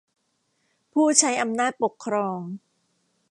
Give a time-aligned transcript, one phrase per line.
[0.93, 2.39] ผู้ใช้อำนาจปกครอง